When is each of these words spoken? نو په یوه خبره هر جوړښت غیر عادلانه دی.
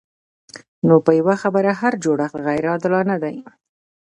نو 0.87 0.95
په 1.05 1.11
یوه 1.19 1.35
خبره 1.43 1.71
هر 1.81 1.93
جوړښت 2.03 2.35
غیر 2.45 2.63
عادلانه 2.71 3.15
دی. 3.23 3.35